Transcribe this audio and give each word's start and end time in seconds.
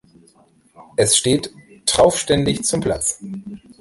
Es 0.97 1.15
steht 1.15 1.51
traufständig 1.85 2.63
zum 2.63 2.81
Platz. 2.81 3.23